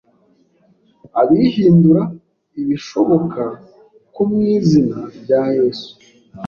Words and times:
abihindura 1.21 2.01
ibishoboka 2.61 3.43
ko 4.13 4.21
mu 4.29 4.39
izina 4.55 4.97
rya 5.21 5.41
Yesu, 5.55 5.89